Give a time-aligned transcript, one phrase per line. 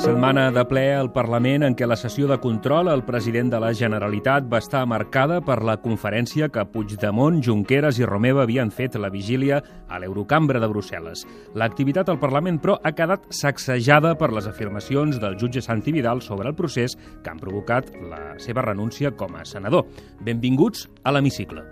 [0.00, 3.74] Setmana de ple al Parlament en què la sessió de control al president de la
[3.76, 9.12] Generalitat va estar marcada per la conferència que Puigdemont, Junqueras i Romeva havien fet la
[9.12, 9.60] vigília
[9.92, 11.26] a l'Eurocambra de Brussel·les.
[11.52, 16.48] L'activitat al Parlament, però, ha quedat sacsejada per les afirmacions del jutge Santi Vidal sobre
[16.48, 19.84] el procés que han provocat la seva renúncia com a senador.
[20.24, 21.66] Benvinguts a l'Hemicicle.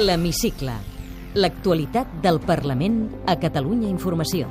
[0.00, 0.99] L'Hemicicle.
[1.38, 4.48] L'actualitat del Parlament a Catalunya Informació.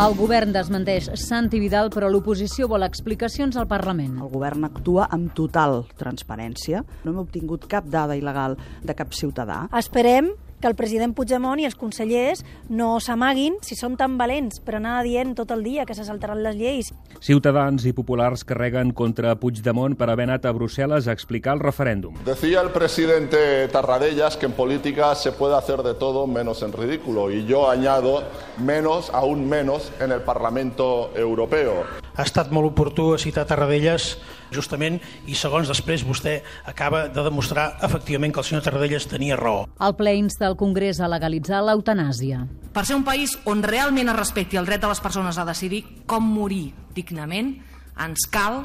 [0.00, 4.16] El govern desmenteix Santi Vidal, però l'oposició vol explicacions al Parlament.
[4.24, 6.80] El govern actua amb total transparència.
[7.04, 9.66] No hem obtingut cap dada il·legal de cap ciutadà.
[9.76, 10.32] Esperem
[10.64, 12.40] que el president Puigdemont i els consellers
[12.72, 16.40] no s'amaguin si són tan valents per anar dient tot el dia que se saltaran
[16.40, 16.88] les lleis.
[17.20, 22.16] Ciutadans i populars carreguen contra Puigdemont per haver anat a Brussel·les a explicar el referèndum.
[22.24, 27.30] Decía el presidente Tarradellas que en política se puede hacer de todo menos en ridículo
[27.30, 28.24] y yo añado
[28.56, 31.84] menos, aún menos, en el Parlamento Europeo.
[32.16, 34.14] Ha estat molt oportú citar Tarradellas
[34.54, 36.38] justament i segons després vostè
[36.70, 39.66] acaba de demostrar efectivament que el senyor Tarradellas tenia raó.
[39.80, 42.44] El ple insta el Congrés a legalitzar l'eutanàsia.
[42.74, 45.84] Per ser un país on realment es respecti el dret de les persones a decidir
[46.06, 47.56] com morir dignament,
[48.00, 48.62] ens cal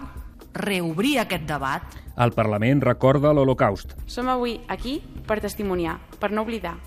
[0.53, 1.97] reobrir aquest debat.
[2.19, 3.95] El Parlament recorda l'Holocaust.
[4.09, 6.77] Som avui aquí per testimoniar, per no oblidar.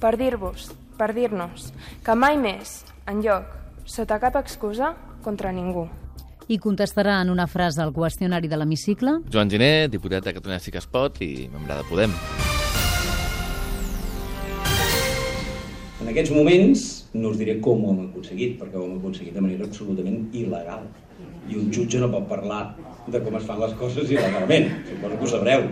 [0.00, 1.70] Per dir-vos, per dir-nos,
[2.04, 3.48] que mai més, en lloc,
[3.88, 5.88] sota cap excusa, contra ningú.
[6.46, 9.16] I contestarà en una frase al qüestionari de l'hemicicle.
[9.34, 12.14] Joan Giner, diputat de Catalunya Sí que es pot i membre de Podem.
[16.04, 16.86] En aquests moments
[17.18, 20.86] no us diré com ho hem aconseguit, perquè ho hem aconseguit de manera absolutament il·legal.
[21.50, 22.62] I un jutge no pot parlar
[23.10, 25.70] de com es fan les coses il·legalment, suposo que ho sabreu.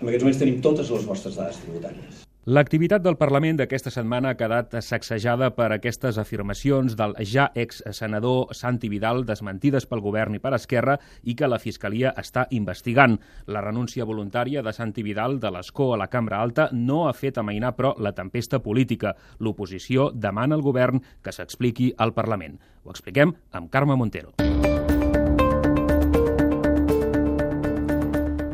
[0.00, 2.26] En aquests moments tenim totes les vostres dades tributàries.
[2.48, 8.88] L'activitat del Parlament d'aquesta setmana ha quedat sacsejada per aquestes afirmacions del ja ex-senador Santi
[8.88, 13.18] Vidal desmentides pel govern i per Esquerra i que la Fiscalia està investigant.
[13.44, 17.36] La renúncia voluntària de Santi Vidal de l'escó a la Cambra Alta no ha fet
[17.36, 19.12] amainar, però, la tempesta política.
[19.38, 22.56] L'oposició demana al govern que s'expliqui al Parlament.
[22.84, 24.32] Ho expliquem amb Carme Montero.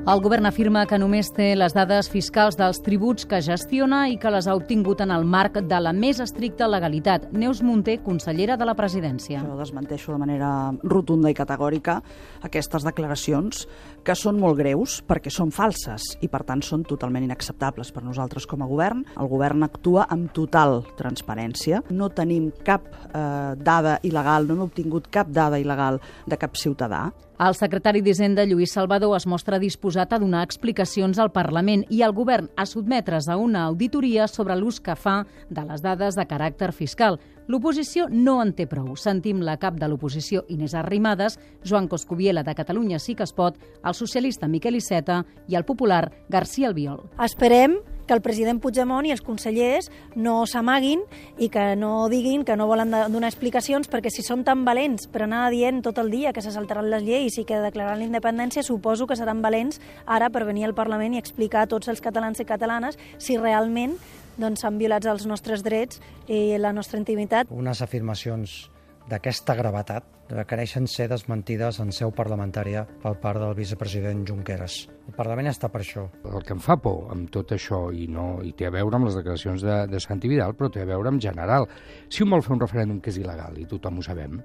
[0.07, 4.31] El govern afirma que només té les dades fiscals dels tributs que gestiona i que
[4.31, 7.25] les ha obtingut en el marc de la més estricta legalitat.
[7.35, 9.43] Neus Munté, consellera de la presidència.
[9.43, 10.53] Jo desmenteixo de manera
[10.85, 11.99] rotunda i categòrica
[12.47, 13.67] aquestes declaracions
[14.07, 18.47] que són molt greus perquè són falses i per tant són totalment inacceptables per nosaltres
[18.47, 19.03] com a govern.
[19.19, 21.83] El govern actua amb total transparència.
[21.91, 25.99] No tenim cap eh, dada il·legal, no hem obtingut cap dada il·legal
[26.31, 27.09] de cap ciutadà.
[27.37, 32.15] El secretari d'Hisenda, Lluís Salvador, es mostra disposat a donar explicacions al Parlament i al
[32.17, 35.19] govern a sotmetre's a una auditoria sobre l'ús que fa
[35.51, 37.19] de les dades de caràcter fiscal.
[37.47, 38.95] L'oposició no en té prou.
[38.97, 43.61] Sentim la cap de l'oposició, Inés Arrimadas, Joan Coscubiela, de Catalunya sí que es pot,
[43.85, 47.05] el socialista Miquel Iceta i el popular García Albiol.
[47.21, 47.77] Esperem
[48.07, 51.03] que el president Puigdemont i els consellers no s'amaguin
[51.39, 55.25] i que no diguin que no volen donar explicacions perquè si som tan valents per
[55.27, 58.63] anar dient tot el dia que se saltaran les lleis i que declararan la independència,
[58.63, 62.41] suposo que seran valents ara per venir al Parlament i explicar a tots els catalans
[62.41, 63.99] i catalanes si realment
[64.37, 67.51] doncs, s'han violat els nostres drets i la nostra intimitat.
[67.51, 68.67] Unes afirmacions
[69.11, 74.81] d'aquesta gravetat requereixen ser desmentides en seu parlamentària per part del vicepresident Junqueras.
[75.07, 76.09] El Parlament està per això.
[76.27, 79.07] El que em fa por amb tot això, i no i té a veure amb
[79.07, 81.69] les declaracions de, de Santi Vidal, però té a veure en general.
[82.11, 84.41] Si un vol fer un referèndum que és il·legal, i tothom ho sabem,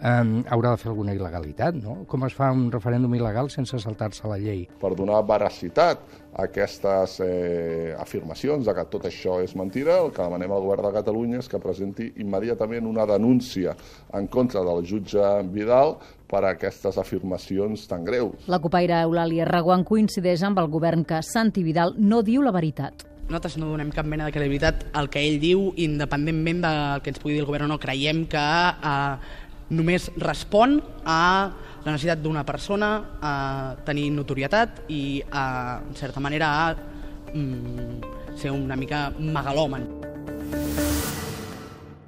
[0.00, 2.02] eh, haurà de fer alguna il·legalitat, no?
[2.08, 4.66] Com es fa un referèndum il·legal sense saltar-se la llei?
[4.80, 10.24] Per donar veracitat a aquestes eh, afirmacions de que tot això és mentida, el que
[10.24, 13.76] demanem al govern de Catalunya és que presenti immediatament una denúncia
[14.16, 15.96] en contra del jutge Vidal
[16.32, 18.48] per a aquestes afirmacions tan greus.
[18.48, 23.08] La copaire Eulàlia Reguant coincideix amb el govern que Santi Vidal no diu la veritat.
[23.22, 27.20] Nosaltres no donem cap mena de credibilitat al que ell diu, independentment del que ens
[27.22, 27.78] pugui dir el govern o no.
[27.80, 29.38] Creiem que eh,
[29.72, 30.78] només respon
[31.08, 31.22] a
[31.82, 32.90] la necessitat d'una persona
[33.20, 33.34] a
[33.86, 39.88] tenir notorietat i, a, en certa manera, a mm, ser una mica megalòman.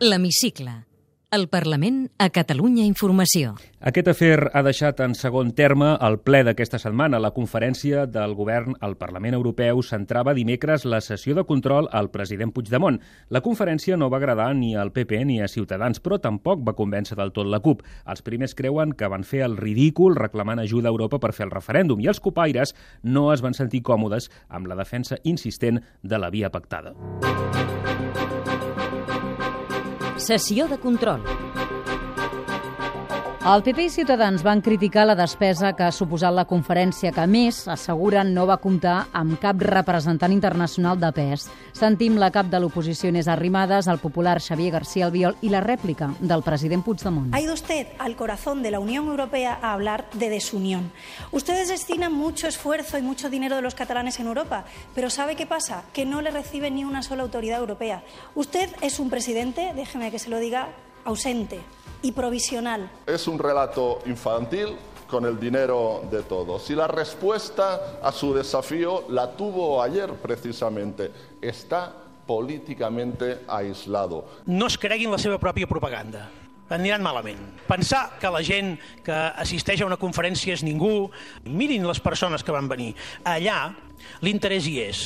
[0.04, 0.93] L'Hemicicle.
[1.34, 3.56] El Parlament a Catalunya Informació.
[3.82, 7.18] Aquest afer ha deixat en segon terme el ple d'aquesta setmana.
[7.18, 12.52] La conferència del govern al Parlament Europeu centrava dimecres la sessió de control al president
[12.54, 13.00] Puigdemont.
[13.34, 17.18] La conferència no va agradar ni al PP ni a Ciutadans, però tampoc va convèncer
[17.18, 17.82] del tot la CUP.
[18.06, 21.56] Els primers creuen que van fer el ridícul reclamant ajuda a Europa per fer el
[21.56, 26.30] referèndum i els copaires no es van sentir còmodes amb la defensa insistent de la
[26.30, 26.94] via pactada.
[30.24, 31.20] Sessió de control.
[33.44, 37.28] El PP i Ciutadans van criticar la despesa que ha suposat la conferència que, a
[37.28, 41.44] més, asseguren no va comptar amb cap representant internacional de pes.
[41.76, 46.08] Sentim la cap de l'oposició Inés Arrimadas, el popular Xavier García Albiol i la rèplica
[46.20, 47.34] del president Puigdemont.
[47.36, 50.90] Ha ido usted al corazón de la Unión Europea a hablar de desunión.
[51.30, 54.64] Ustedes destinan mucho esfuerzo y mucho dinero de los catalanes en Europa,
[54.94, 55.84] pero ¿sabe qué pasa?
[55.92, 58.04] Que no le recibe ni una sola autoridad europea.
[58.34, 60.68] Usted es un presidente, déjeme que se lo diga,
[61.04, 61.60] ausente
[62.04, 62.90] y provisional.
[63.06, 64.76] Es un relato infantil
[65.08, 66.68] con el dinero de todos.
[66.70, 71.10] Y la respuesta a su desafío la tuvo ayer precisamente.
[71.40, 71.92] Está
[72.26, 74.26] políticamente aislado.
[74.46, 76.28] No es creguin la seva pròpia propaganda
[76.72, 77.40] aniran malament.
[77.68, 81.10] Pensar que la gent que assisteix a una conferència és ningú,
[81.44, 82.94] mirin les persones que van venir.
[83.22, 83.74] Allà
[84.24, 85.04] l'interès hi és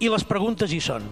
[0.00, 1.04] i les preguntes hi són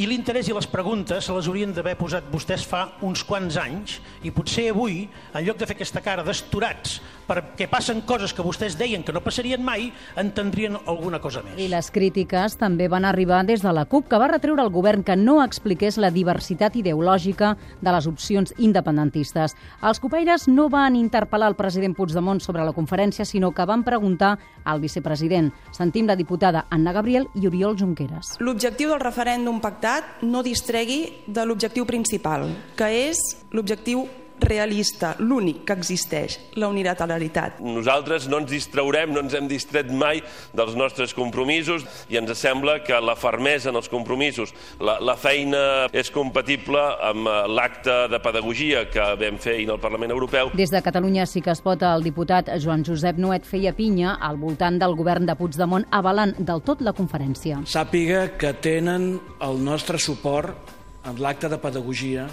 [0.00, 3.98] i l'interès i les preguntes se les haurien d'haver posat vostès fa uns quants anys
[4.24, 5.02] i potser avui,
[5.34, 9.20] en lloc de fer aquesta cara d'esturats perquè passen coses que vostès deien que no
[9.22, 11.54] passarien mai, entendrien alguna cosa més.
[11.62, 15.04] I les crítiques també van arribar des de la CUP, que va retreure al govern
[15.06, 19.54] que no expliqués la diversitat ideològica de les opcions independentistes.
[19.86, 24.32] Els copaires no van interpel·lar el president Puigdemont sobre la conferència, sinó que van preguntar
[24.64, 25.52] al vicepresident.
[25.76, 28.40] Sentim la diputada Anna Gabriel i Oriol Junqueras.
[28.42, 29.89] L'objectiu del referèndum pactat
[30.22, 33.20] no distregui de l'objectiu principal, que és
[33.54, 34.06] l'objectiu
[34.42, 37.60] realista, l'únic que existeix, la unilateralitat.
[37.64, 40.22] Nosaltres no ens distraurem, no ens hem distret mai
[40.56, 45.62] dels nostres compromisos i ens sembla que la fermesa en els compromisos, la, la feina
[45.92, 50.52] és compatible amb eh, l'acte de pedagogia que vam fer en el Parlament Europeu.
[50.56, 54.38] Des de Catalunya sí que es pot el diputat Joan Josep Noet feia pinya al
[54.40, 57.62] voltant del govern de Puigdemont avalant del tot la conferència.
[57.68, 59.12] Sàpiga que tenen
[59.44, 60.78] el nostre suport
[61.08, 62.28] en l'acte de pedagogia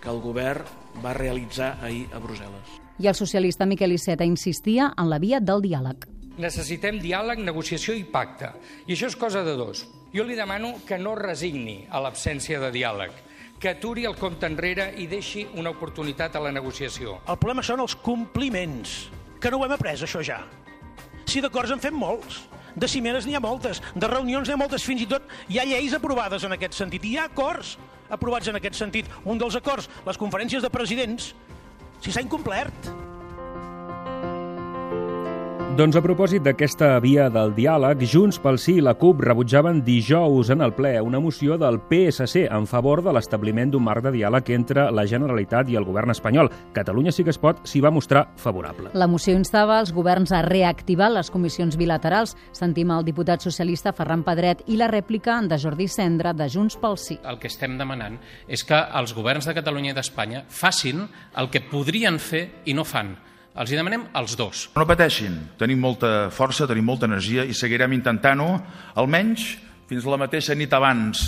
[0.00, 2.78] que el govern va realitzar ahir a Brussel·les.
[2.98, 6.06] I el socialista Miquel Iceta insistia en la via del diàleg.
[6.38, 8.50] Necessitem diàleg, negociació i pacte.
[8.86, 9.84] I això és cosa de dos.
[10.14, 13.14] Jo li demano que no resigni a l'absència de diàleg,
[13.58, 17.20] que aturi el compte enrere i deixi una oportunitat a la negociació.
[17.26, 19.08] El problema són els compliments,
[19.40, 20.42] que no ho hem après, això ja.
[21.26, 22.44] Si d'acords en fem molts,
[22.74, 25.66] de cimeres n'hi ha moltes, de reunions n'hi ha moltes, fins i tot hi ha
[25.68, 27.76] lleis aprovades en aquest sentit, hi ha acords
[28.14, 29.08] aprovats en aquest sentit.
[29.24, 31.32] Un dels acords, les conferències de presidents,
[32.00, 32.92] si s'ha incomplert.
[35.74, 40.52] Doncs a propòsit d'aquesta via del diàleg, Junts pel Sí i la CUP rebutjaven dijous
[40.54, 44.52] en el ple una moció del PSC en favor de l'establiment d'un marc de diàleg
[44.54, 46.52] entre la Generalitat i el govern espanyol.
[46.78, 48.92] Catalunya sí que es pot s'hi va mostrar favorable.
[48.94, 52.36] La moció instava els governs a reactivar les comissions bilaterals.
[52.54, 56.94] Sentim el diputat socialista Ferran Pedret i la rèplica de Jordi Cendra de Junts pel
[57.02, 57.18] Sí.
[57.26, 61.66] El que estem demanant és que els governs de Catalunya i d'Espanya facin el que
[61.66, 63.16] podrien fer i no fan
[63.54, 64.68] els hi demanem els dos.
[64.74, 68.48] No pateixin, tenim molta força, tenim molta energia i seguirem intentant-ho,
[68.98, 69.52] almenys
[69.88, 71.22] fins la mateixa nit abans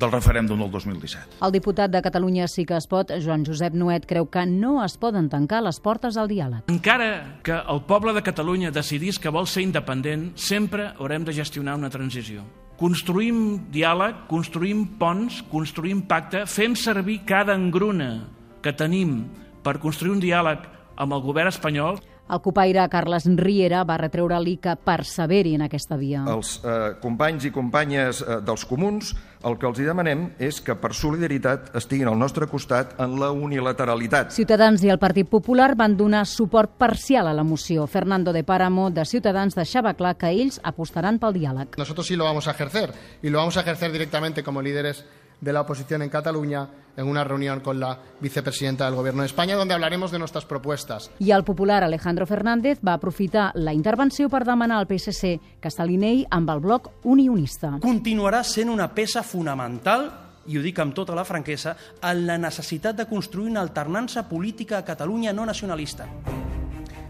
[0.00, 1.38] del referèndum del 2017.
[1.44, 4.96] El diputat de Catalunya sí que es pot, Joan Josep Nuet, creu que no es
[4.98, 6.64] poden tancar les portes al diàleg.
[6.72, 11.76] Encara que el poble de Catalunya decidís que vol ser independent, sempre haurem de gestionar
[11.78, 12.42] una transició.
[12.80, 18.24] Construïm diàleg, construïm ponts, construïm pacte, fem servir cada engruna
[18.64, 19.26] que tenim
[19.62, 22.00] per construir un diàleg amb el govern espanyol.
[22.30, 26.22] El copaire Carles Riera va retreure-li que perseveri en aquesta via.
[26.30, 30.74] Els eh, companys i companyes eh, dels comuns el que els hi demanem és que
[30.76, 34.34] per solidaritat estiguin al nostre costat en la unilateralitat.
[34.36, 37.86] Ciutadans i el Partit Popular van donar suport parcial a la moció.
[37.88, 41.80] Fernando de Páramo, de Ciutadans, deixava clar que ells apostaran pel diàleg.
[41.80, 42.92] Nosotros sí lo vamos a ejercer
[43.22, 45.04] y lo vamos a ejercer directamente como líderes
[45.40, 49.56] de la oposición en Cataluña en una reunión con la vicepresidenta del Gobierno de España,
[49.56, 51.10] donde hablaremos de nuestras propuestas.
[51.18, 56.26] I el popular Alejandro Fernández va aprofitar la intervenció per demanar al PSC que s'alineï
[56.30, 57.78] amb el bloc unionista.
[57.80, 60.10] Continuarà sent una peça fonamental
[60.50, 64.78] i ho dic amb tota la franquesa, en la necessitat de construir una alternança política
[64.78, 66.08] a Catalunya no nacionalista.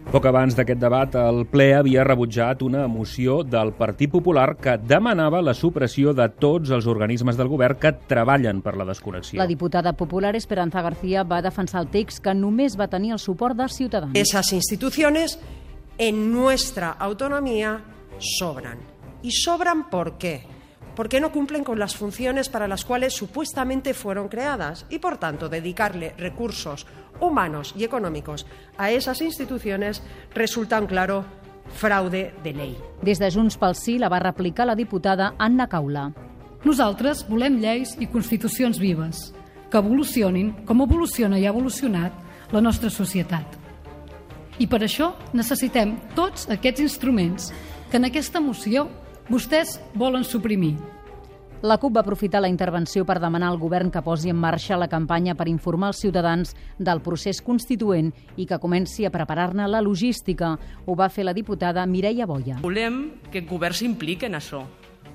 [0.09, 5.39] Poc abans d'aquest debat, el ple havia rebutjat una moció del Partit Popular que demanava
[5.45, 9.37] la supressió de tots els organismes del govern que treballen per la desconnexió.
[9.39, 13.55] La diputada popular Esperanza García va defensar el text que només va tenir el suport
[13.55, 14.17] de Ciutadans.
[14.19, 15.39] Esas instituciones
[15.97, 17.79] en nuestra autonomía
[18.17, 18.79] sobran.
[19.21, 20.60] ¿Y sobran por qué?
[20.95, 25.49] Porque no cumplen con las funciones para las cuales supuestamente fueron creadas y, por tanto,
[25.49, 26.85] dedicarle recursos
[27.19, 28.45] humanos y económicos
[28.77, 31.25] a esas instituciones resulta un claro
[31.75, 32.75] fraude de llei.
[33.01, 36.11] Des de Junts pel Sí la va replicar la diputada Anna Caula.
[36.63, 39.31] Nosaltres volem lleis i constitucions vives,
[39.71, 43.57] que evolucionin com evoluciona i ha evolucionat la nostra societat.
[44.59, 47.49] I per això necessitem tots aquests instruments
[47.89, 48.89] que en aquesta moció
[49.31, 50.75] vostès volen suprimir.
[51.61, 54.89] La CUP va aprofitar la intervenció per demanar al govern que posi en marxa la
[54.89, 60.55] campanya per informar els ciutadans del procés constituent i que comenci a preparar-ne la logística.
[60.85, 62.57] Ho va fer la diputada Mireia Boia.
[62.65, 64.63] Volem que el govern s'impliqui en això.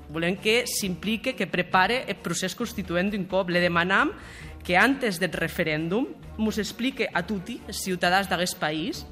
[0.07, 3.51] Volem que s'implique, que prepare el procés constituent d'un cop.
[3.51, 4.15] Le demanam
[4.63, 6.07] que antes del referèndum
[6.37, 9.03] mos explique a tutti, els ciutadans d'aquest país,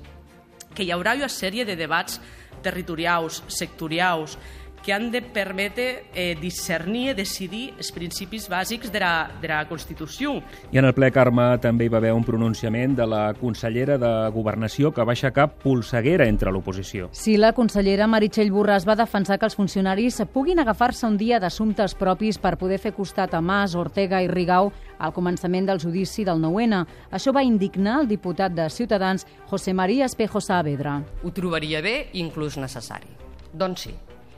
[0.73, 2.21] que hi haurà una sèrie de debats
[2.63, 4.39] territorials, sectorials,
[4.85, 9.63] que han de permetre eh, discernir i decidir els principis bàsics de la, de la
[9.65, 10.35] Constitució.
[10.71, 14.11] I en el ple, Carme, també hi va haver un pronunciament de la consellera de
[14.35, 17.09] Governació que va aixecar polseguera entre l'oposició.
[17.17, 21.97] Sí, la consellera Meritxell Borràs va defensar que els funcionaris puguin agafar-se un dia d'assumptes
[21.97, 26.41] propis per poder fer costat a Mas, Ortega i Rigau al començament del judici del
[26.45, 26.85] 9-N.
[27.09, 30.99] Això va indignar el diputat de Ciutadans, José María Espejo Saavedra.
[31.23, 33.09] Ho trobaria bé i inclús necessari.
[33.55, 33.93] Doncs sí,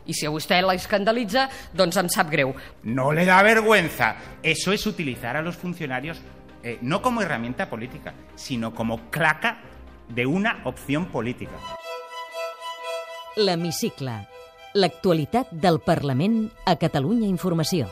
[0.08, 2.56] y si a usted la escandaliza, doncs em sap greu.
[2.84, 4.16] No le da vergüenza.
[4.42, 6.18] Eso es utilizar a los funcionarios
[6.64, 9.60] eh, no como herramienta política, sino como claca
[10.10, 11.60] de una opción política.
[13.36, 14.28] L'hemicicle.
[14.74, 17.88] L'actualitat del Parlament a Catalunya Informació.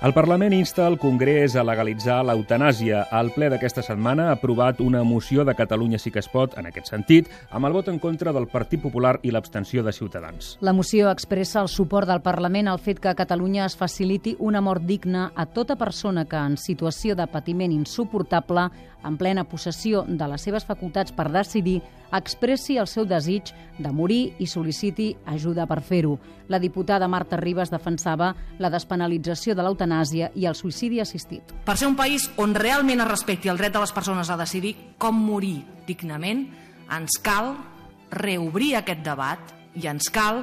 [0.00, 3.00] El Parlament insta el Congrés a legalitzar l'eutanàsia.
[3.18, 6.68] El ple d'aquesta setmana ha aprovat una moció de Catalunya sí que es pot en
[6.68, 10.52] aquest sentit, amb el vot en contra del Partit Popular i l'abstenció de Ciutadans.
[10.62, 14.62] La moció expressa el suport del Parlament al fet que a Catalunya es faciliti una
[14.62, 18.68] mort digna a tota persona que, en situació de patiment insuportable,
[19.02, 21.80] en plena possessió de les seves facultats per decidir,
[22.12, 26.16] expressi el seu desig de morir i sol·liciti ajuda per fer-ho.
[26.48, 31.52] La diputada Marta Ribas defensava la despenalització de l'eutanàsia i el suïcidi assistit.
[31.64, 34.74] Per ser un país on realment es respecti el dret de les persones a decidir
[34.98, 36.46] com morir dignament,
[36.88, 37.54] ens cal
[38.10, 40.42] reobrir aquest debat i ens cal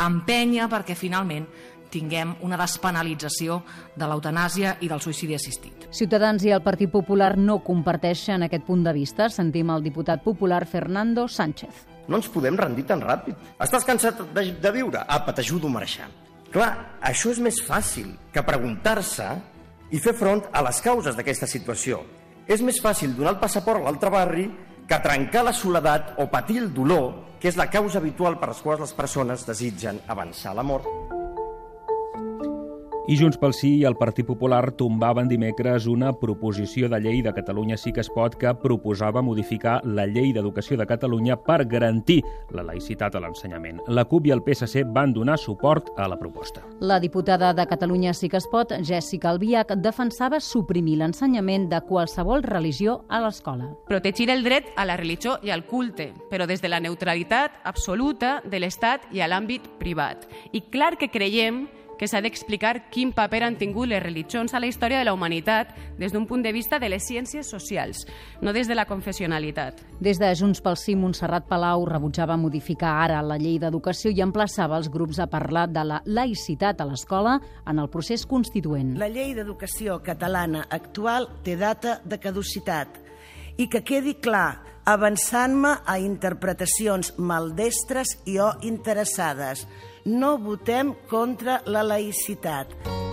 [0.00, 1.46] empènyer perquè finalment
[1.90, 3.60] tinguem una despenalització
[3.96, 5.79] de l'eutanàsia i del suïcidi assistit.
[5.90, 9.26] Ciutadans i el Partit Popular no comparteixen aquest punt de vista.
[9.28, 11.86] Sentim el diputat popular Fernando Sánchez.
[12.06, 13.34] No ens podem rendir tan ràpid.
[13.58, 15.02] Estàs cansat de, de viure?
[15.02, 16.06] Apa, t'ajudo a marxar.
[16.54, 16.70] Clar,
[17.02, 19.28] això és més fàcil que preguntar-se
[19.90, 22.04] i fer front a les causes d'aquesta situació.
[22.46, 24.48] És més fàcil donar el passaport a l'altre barri
[24.86, 28.62] que trencar la soledat o patir el dolor, que és la causa habitual per les
[28.62, 31.19] quals les persones desitgen avançar la mort.
[33.10, 37.32] I Junts pel Sí i el Partit Popular tombaven dimecres una proposició de llei de
[37.34, 42.20] Catalunya sí que es pot que proposava modificar la llei d'educació de Catalunya per garantir
[42.54, 43.80] la laïcitat a l'ensenyament.
[43.88, 46.62] La CUP i el PSC van donar suport a la proposta.
[46.78, 52.46] La diputada de Catalunya sí que es pot, Jessica Albiach, defensava suprimir l'ensenyament de qualsevol
[52.46, 53.72] religió a l'escola.
[53.90, 58.38] Protegir el dret a la religió i al culte, però des de la neutralitat absoluta
[58.46, 60.30] de l'Estat i a l'àmbit privat.
[60.54, 64.68] I clar que creiem que s'ha d'explicar quin paper han tingut les religions a la
[64.70, 68.06] història de la humanitat des d'un punt de vista de les ciències socials,
[68.40, 69.82] no des de la confessionalitat.
[70.00, 74.78] Des de Junts pel Sí, Montserrat Palau rebutjava modificar ara la llei d'educació i emplaçava
[74.78, 78.96] els grups a parlar de la laïcitat a l'escola en el procés constituent.
[78.98, 83.00] La llei d'educació catalana actual té data de caducitat
[83.60, 89.66] i que quedi clar, avançant-me a interpretacions maldestres i o interessades,
[90.04, 93.09] no votem contra la laïcitat.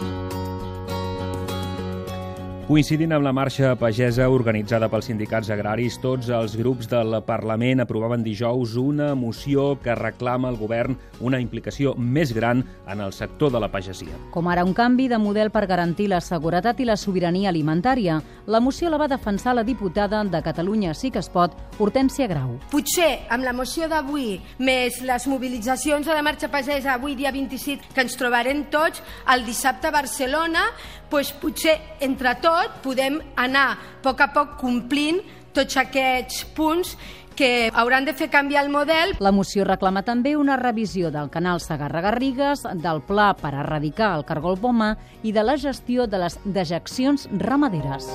[2.67, 8.25] Coincidint amb la marxa pagesa organitzada pels sindicats agraris, tots els grups del Parlament aprovaven
[8.25, 13.61] dijous una moció que reclama al govern una implicació més gran en el sector de
[13.63, 14.19] la pagesia.
[14.35, 18.19] Com ara un canvi de model per garantir la seguretat i la sobirania alimentària.
[18.51, 22.57] La moció la va defensar la diputada de Catalunya Sí que es pot, Hortència Grau.
[22.67, 27.95] Potser amb la moció d'avui, més les mobilitzacions de la marxa pagesa avui dia 27,
[27.95, 28.99] que ens trobarem tots
[29.31, 30.67] el dissabte a Barcelona,
[31.07, 35.21] doncs potser entre tots podem anar a poc a poc complint
[35.55, 36.95] tots aquests punts
[37.37, 39.13] que hauran de fer canviar el model.
[39.21, 44.57] La moció reclama també una revisió del canal Sagarra-Garrigues, del pla per erradicar el cargol
[44.59, 48.09] poma i de la gestió de les dejeccions ramaderes.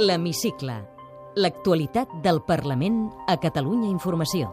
[0.00, 0.80] L'Hemicicle.
[1.36, 4.48] L'actualitat del Parlament a Catalunya Informació.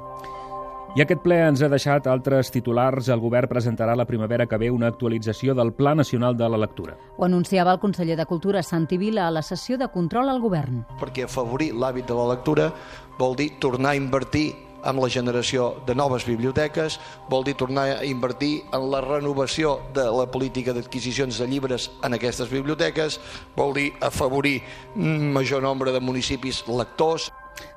[0.98, 3.12] I aquest ple ens ha deixat altres titulars.
[3.13, 6.96] El govern presentarà la primavera que ve una actualització del Pla Nacional de la Lectura.
[7.17, 10.81] Ho anunciava el conseller de Cultura, Santi Vila, a la sessió de control al govern.
[11.00, 12.72] Perquè afavorir l'hàbit de la lectura
[13.19, 14.48] vol dir tornar a invertir
[14.84, 20.05] amb la generació de noves biblioteques, vol dir tornar a invertir en la renovació de
[20.10, 23.19] la política d'adquisicions de llibres en aquestes biblioteques,
[23.58, 24.62] vol dir afavorir
[24.96, 27.29] un major nombre de municipis lectors.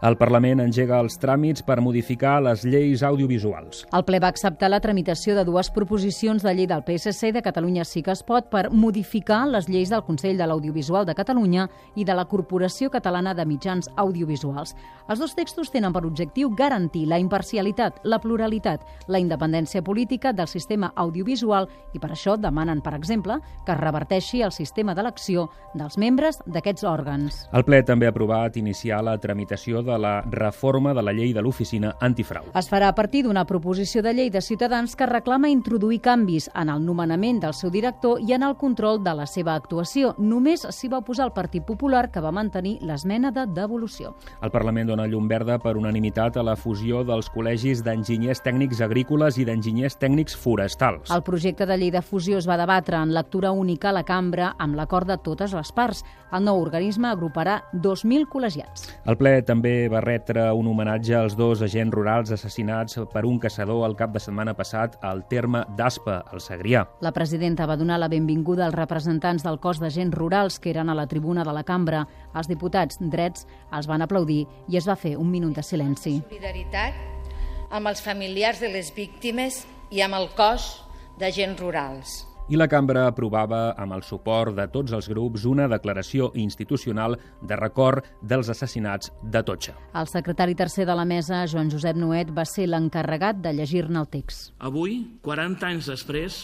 [0.02, 3.84] El Parlament engega els tràmits per modificar les lleis audiovisuals.
[3.94, 7.42] El ple va acceptar la tramitació de dues proposicions de llei del PSC i de
[7.42, 11.68] Catalunya Sí que es pot per modificar les lleis del Consell de l'Audiovisual de Catalunya
[11.94, 14.74] i de la Corporació Catalana de Mitjans Audiovisuals.
[15.08, 20.50] Els dos textos tenen per objectiu garantir la imparcialitat, la pluralitat, la independència política del
[20.50, 25.48] sistema audiovisual i per això demanen, per exemple, que es reverteixi el sistema d'elecció
[25.78, 27.46] dels membres d'aquests òrgans.
[27.52, 31.42] El ple també ha aprovat iniciar la tramitació de la reforma de la llei de
[31.42, 32.48] l'oficina antifrau.
[32.58, 36.68] Es farà a partir d'una proposició de llei de Ciutadans que reclama introduir canvis en
[36.68, 40.16] el nomenament del seu director i en el control de la seva actuació.
[40.18, 44.16] Només s'hi va oposar el Partit Popular, que va mantenir l'esmena de devolució.
[44.42, 49.38] El Parlament dona llum verda per unanimitat a la fusió dels col·legis d'enginyers tècnics agrícoles
[49.38, 51.12] i d'enginyers tècnics forestals.
[51.14, 54.56] El projecte de llei de fusió es va debatre en lectura única a la cambra
[54.58, 56.02] amb l'acord de totes les parts.
[56.32, 58.88] El nou organisme agruparà 2.000 col·legiats.
[59.04, 63.84] El ple també va retre un homenatge als dos agents rurals assassinats per un caçador
[63.86, 66.86] el cap de setmana passat al terme d'Aspa, al Segrià.
[67.00, 70.94] La presidenta va donar la benvinguda als representants del cos d'agents rurals que eren a
[70.94, 72.06] la tribuna de la cambra.
[72.34, 76.22] Els diputats drets els van aplaudir i es va fer un minut de silenci.
[76.28, 76.94] Solidaritat
[77.70, 80.84] amb els familiars de les víctimes i amb el cos
[81.18, 82.31] d'agents rurals.
[82.50, 87.56] I la cambra aprovava, amb el suport de tots els grups, una declaració institucional de
[87.56, 89.76] record dels assassinats de Totxa.
[89.94, 94.10] El secretari tercer de la mesa, Joan Josep Noet, va ser l'encarregat de llegir-ne el
[94.10, 94.52] text.
[94.58, 96.42] Avui, 40 anys després,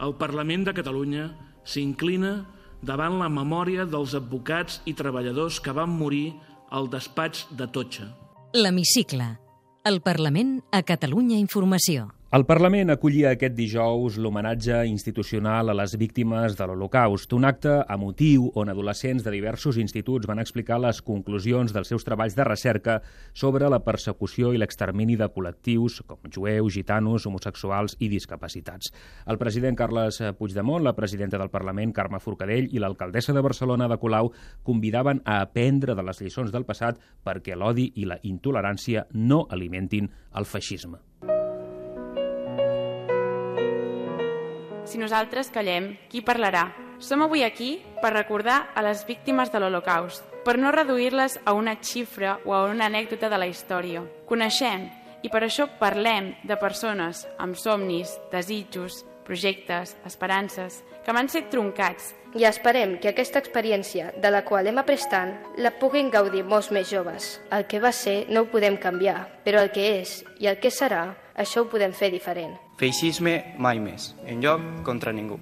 [0.00, 1.28] el Parlament de Catalunya
[1.64, 2.36] s'inclina
[2.84, 6.34] davant la memòria dels advocats i treballadors que van morir
[6.70, 8.10] al despatx de Totxa.
[8.54, 9.34] L'Hemicicle.
[9.84, 12.08] El Parlament a Catalunya Informació.
[12.34, 18.48] El Parlament acollia aquest dijous l'homenatge institucional a les víctimes de l'Holocaust, un acte emotiu
[18.58, 22.96] on adolescents de diversos instituts van explicar les conclusions dels seus treballs de recerca
[23.38, 28.90] sobre la persecució i l'extermini de col·lectius com jueus, gitanos, homosexuals i discapacitats.
[29.30, 34.02] El president Carles Puigdemont, la presidenta del Parlament, Carme Forcadell, i l'alcaldessa de Barcelona de
[34.02, 34.34] Colau
[34.66, 40.10] convidaven a aprendre de les lliçons del passat perquè l'odi i la intolerància no alimentin
[40.34, 40.98] el feixisme.
[44.94, 46.68] Si nosaltres callem, qui parlarà?
[47.02, 51.74] Som avui aquí per recordar a les víctimes de l'Holocaust, per no reduir-les a una
[51.82, 54.04] xifra o a una anècdota de la història.
[54.30, 54.84] Coneixem
[55.26, 62.12] i per això parlem de persones amb somnis, desitjos, projectes, esperances, que van ser troncats.
[62.38, 66.70] I esperem que aquesta experiència de la qual hem après tant la puguin gaudir molts
[66.70, 67.40] més joves.
[67.50, 70.70] El que va ser no ho podem canviar, però el que és i el que
[70.70, 72.54] serà, això ho podem fer diferent.
[72.78, 75.38] Feixisme mai més, en lloc contra ningú.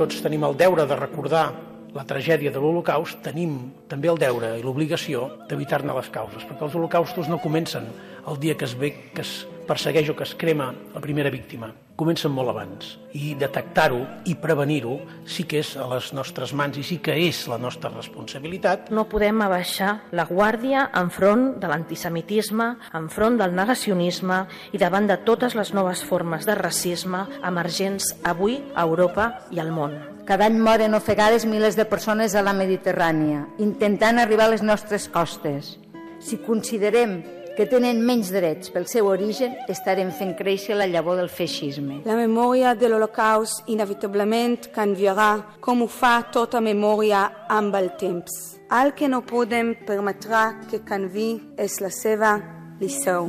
[0.00, 1.44] Tots tenim el deure de recordar
[1.92, 6.76] la tragèdia de l'Holocaust, tenim també el deure i l'obligació d'evitar-ne les causes, perquè els
[6.78, 7.90] holocaustos no comencen
[8.26, 11.70] el dia que es ve, que es persegueix o que es crema la primera víctima.
[11.96, 12.96] Comencen molt abans.
[13.14, 14.94] I detectar-ho i prevenir-ho
[15.28, 18.88] sí que és a les nostres mans i sí que és la nostra responsabilitat.
[18.90, 24.40] No podem abaixar la guàrdia enfront de l'antisemitisme, enfront del negacionisme
[24.72, 29.70] i davant de totes les noves formes de racisme emergents avui a Europa i al
[29.70, 29.94] món.
[30.24, 35.08] Cada any moren ofegades milers de persones a la Mediterrània, intentant arribar a les nostres
[35.10, 35.76] costes.
[36.22, 37.20] Si considerem
[37.56, 42.00] que tenen menys drets pel seu origen, estarem fent créixer la llavor del feixisme.
[42.08, 48.58] La memòria de l'Holocaust inevitablement canviarà com ho fa tota memòria amb el temps.
[48.72, 52.38] El que no podem permetre que canvi és la seva
[52.80, 53.20] lliçó.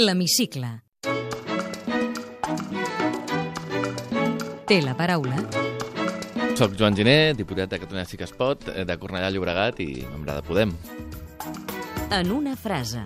[0.00, 0.89] L'Hemicicle.
[4.70, 5.34] Té la paraula
[6.54, 10.04] Soc Joan Giné, diputat de Catalunya Sí que es pot, eh, de Cornellà Llobregat i
[10.04, 10.76] membre de Podem.
[12.14, 13.02] En una frase.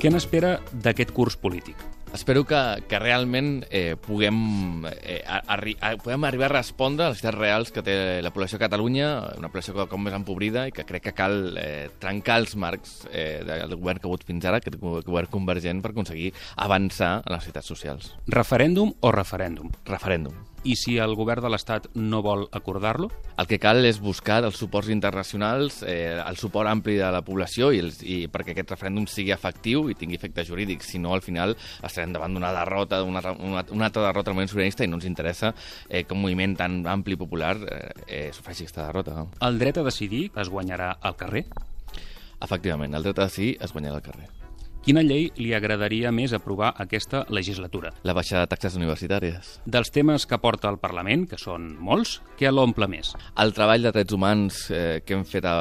[0.00, 1.76] Què n'espera d'aquest curs polític?
[2.12, 7.16] Espero que, que realment eh, puguem, eh, arri a, puguem arribar a respondre a les
[7.16, 9.08] necessitats reals que té la població de Catalunya,
[9.40, 12.94] una població com, com més empobrida i que crec que cal eh, trencar els marcs
[13.08, 17.32] eh, del govern que ha hagut fins ara, aquest govern convergent, per aconseguir avançar en
[17.32, 18.14] les necessitats socials.
[18.28, 19.72] Referèndum o referèndum?
[19.88, 20.51] Referèndum.
[20.62, 23.08] I si el govern de l'Estat no vol acordar-lo?
[23.40, 27.72] El que cal és buscar els suports internacionals, eh, el suport ampli de la població
[27.74, 30.86] i, els, i perquè aquest referèndum sigui efectiu i tingui efecte jurídic.
[30.86, 34.52] Si no, al final estarem davant d'una derrota, una, una, una altra derrota del moviment
[34.52, 35.50] sobiranista i no ens interessa
[35.88, 39.16] eh, que un moviment tan ampli i popular eh, eh, sofreixi aquesta derrota.
[39.18, 39.26] No?
[39.42, 41.48] El dret a decidir es guanyarà al carrer?
[42.42, 44.41] Efectivament, el dret a decidir es guanyarà al carrer.
[44.82, 47.92] Quina llei li agradaria més aprovar aquesta legislatura?
[48.02, 49.50] La baixada de taxes universitàries.
[49.62, 53.12] Dels temes que porta al Parlament, que són molts, què l'omple més?
[53.38, 55.52] El treball de drets humans eh, que hem fet a,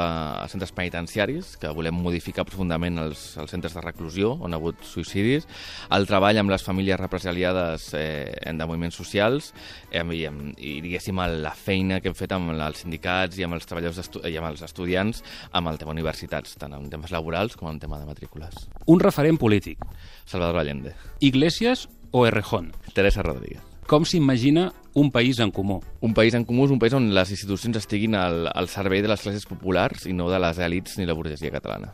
[0.41, 4.81] a centres penitenciaris, que volem modificar profundament els, els centres de reclusió on ha hagut
[4.89, 5.45] suïcidis,
[5.93, 9.51] el treball amb les famílies represaliades eh, de moviments socials
[9.91, 13.69] eh, i, i, diguéssim, la feina que hem fet amb els sindicats i amb els
[13.69, 15.21] treballadors i amb els estudiants
[15.53, 18.65] amb el tema universitats, tant en temes laborals com en tema de matrícules.
[18.89, 19.83] Un referent polític.
[20.25, 20.95] Salvador Allende.
[21.19, 22.71] Iglesias o Errejón?
[22.95, 23.61] Teresa Rodríguez.
[23.87, 25.81] Com s'imagina un país en comú?
[25.99, 29.11] Un país en comú és un país on les institucions estiguin al, al servei de
[29.11, 31.91] les classes populars i no de les èlits ni la burgesia catalana.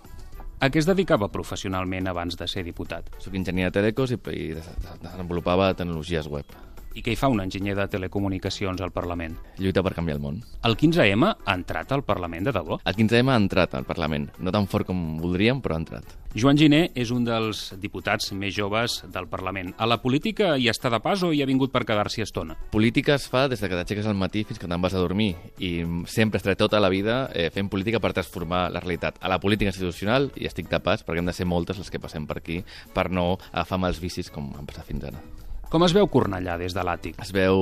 [0.61, 3.09] A què es dedicava professionalment abans de ser diputat?
[3.21, 6.53] Soc enginyer de telecos i, i desenvolupava tecnologies web.
[6.97, 9.35] I què hi fa un enginyer de telecomunicacions al Parlament?
[9.61, 10.39] Lluita per canviar el món.
[10.65, 12.79] El 15M ha entrat al Parlament de debò?
[12.89, 14.31] El 15M ha entrat al Parlament.
[14.41, 16.15] No tan fort com voldríem, però ha entrat.
[16.33, 19.75] Joan Giné és un dels diputats més joves del Parlament.
[19.77, 22.57] A la política hi està de pas o hi ha vingut per quedar-s'hi estona?
[22.73, 25.35] Política es fa des de que t'aixeques al matí fins que te'n vas a dormir.
[25.61, 29.21] I sempre estaré tota la vida eh, fent política per transformar la realitat.
[29.21, 32.01] A la política institucional hi estic de pas perquè hem de ser moltes les que
[32.01, 35.21] passem per aquí per no agafar mals vicis com han passat fins ara.
[35.67, 37.17] Com es veu Cornellà des de l'àtic?
[37.19, 37.57] Es veu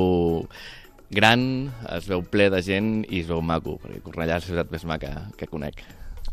[1.16, 1.42] gran,
[1.90, 4.84] es veu ple de gent i es veu maco, perquè Cornellà és la ciutat més
[4.86, 5.80] maca que conec.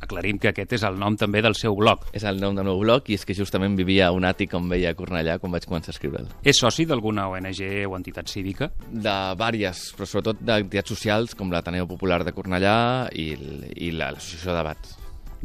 [0.03, 2.03] Aclarim que aquest és el nom també del seu blog.
[2.13, 4.67] És el nom del meu blog i és que justament vivia a un àtic on
[4.69, 6.27] veia Cornellà quan vaig començar a escriure'l.
[6.45, 8.69] És soci d'alguna ONG o entitat cívica?
[8.91, 12.75] De vàries, però sobretot d'entitats socials com l'Ateneu Popular de Cornellà
[13.17, 13.31] i,
[13.79, 14.99] i l'Associació de Debats.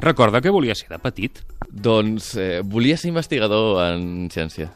[0.03, 1.39] Recorda que volia ser de petit?
[1.69, 4.67] Doncs eh, volia ser investigador en ciència.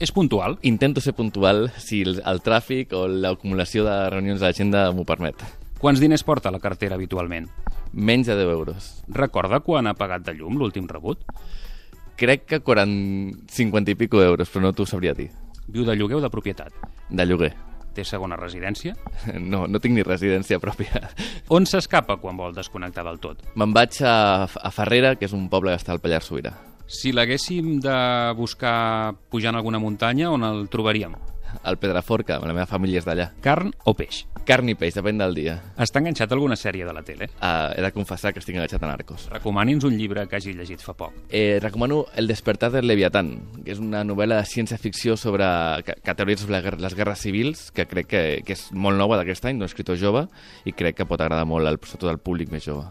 [0.00, 0.56] És puntual?
[0.62, 5.42] Intento ser puntual si el, el tràfic o l'acumulació de reunions de l'agenda m'ho permet.
[5.76, 7.50] Quants diners porta la cartera habitualment?
[7.92, 8.86] Menys de 10 euros.
[9.12, 11.20] Recorda quan ha pagat de llum l'últim rebut?
[12.16, 15.28] Crec que 40, 50 i pico euros, però no t'ho sabria dir.
[15.68, 16.72] Viu de lloguer o de propietat?
[17.10, 17.52] De lloguer.
[17.92, 18.96] Té segona residència?
[19.52, 21.10] No, no tinc ni residència pròpia.
[21.52, 23.44] On s'escapa quan vol desconnectar del tot?
[23.52, 26.56] Me'n vaig a, a Ferrera, que és un poble que està al Pallars Sobirà.
[26.90, 27.96] Si l'haguéssim de
[28.34, 31.12] buscar pujant alguna muntanya, on el trobaríem?
[31.62, 33.28] Al Pedraforca, la meva família és d'allà.
[33.44, 34.24] Carn o peix?
[34.46, 35.54] Carn i peix, depèn del dia.
[35.78, 37.28] Està enganxat a alguna sèrie de la tele?
[37.36, 39.28] Uh, he de confessar que estic enganxat a Narcos.
[39.30, 41.14] Recomani'ns un llibre que hagi llegit fa poc.
[41.28, 45.46] Eh, recomano El despertar del Leviatán, que és una novel·la de ciència-ficció sobre,
[45.86, 49.46] que, que teoritza sobre les guerres civils, que crec que, que és molt nova d'aquest
[49.46, 50.26] any, d'un escritor jove,
[50.66, 52.90] i crec que pot agradar molt, al, sobretot al públic més jove.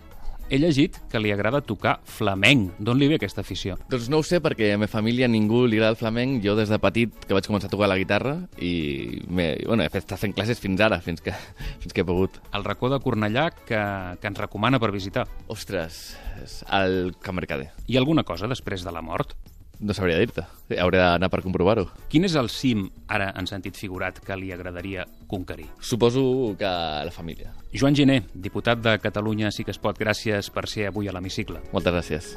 [0.50, 2.72] He llegit que li agrada tocar flamenc.
[2.82, 3.76] D'on li ve aquesta afició?
[3.92, 6.40] Doncs no ho sé, perquè a la meva família ningú li agrada el flamenc.
[6.42, 10.18] Jo des de petit que vaig començar a tocar la guitarra i bueno, he estat
[10.18, 11.36] fent classes fins ara, fins que,
[11.84, 12.42] fins que he pogut.
[12.58, 13.78] El racó de Cornellà que,
[14.18, 15.28] que ens recomana per visitar?
[15.54, 16.02] Ostres,
[16.42, 17.70] és el Camp Mercader.
[17.86, 19.38] I alguna cosa després de la mort?
[19.80, 20.44] No sabria dir-te.
[20.80, 21.86] Hauré d'anar per comprovar-ho.
[22.12, 25.70] Quin és el cim, ara en sentit figurat, que li agradaria conquerir?
[25.80, 27.54] Suposo que la família.
[27.74, 31.64] Joan Giné, diputat de Catalunya Sí que es pot, gràcies per ser avui a l'hemicicle.
[31.72, 32.34] Moltes gràcies.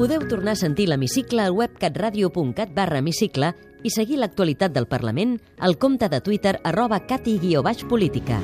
[0.00, 3.50] Podeu tornar a sentir l'hemicicle al web catradio.cat barra hemicicle
[3.84, 8.40] i seguir l'actualitat del Parlament al compte de Twitter arroba cati-política.